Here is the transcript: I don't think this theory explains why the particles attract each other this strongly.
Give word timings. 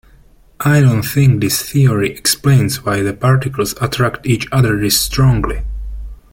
I 0.61 0.81
don't 0.81 1.03
think 1.03 1.41
this 1.41 1.61
theory 1.61 2.09
explains 2.09 2.83
why 2.83 3.03
the 3.03 3.13
particles 3.13 3.75
attract 3.79 4.25
each 4.25 4.47
other 4.51 4.79
this 4.79 4.99
strongly. 4.99 5.61